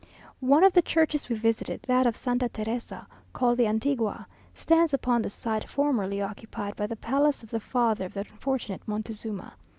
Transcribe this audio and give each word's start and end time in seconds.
One 0.39 0.63
of 0.63 0.73
the 0.73 0.81
churches 0.81 1.29
we 1.29 1.35
visited, 1.35 1.83
that 1.83 2.07
of 2.07 2.15
Santa 2.15 2.49
Teresa, 2.49 3.05
called 3.33 3.59
the 3.59 3.67
Antigua, 3.67 4.25
stands 4.51 4.95
upon 4.95 5.21
the 5.21 5.29
site 5.29 5.69
formerly 5.69 6.19
occupied 6.23 6.75
by 6.75 6.87
the 6.87 6.95
palace 6.95 7.43
of 7.43 7.51
the 7.51 7.59
father 7.59 8.05
of 8.05 8.13
the 8.15 8.21
unfortunate 8.21 8.81
Montezuma. 8.87 9.53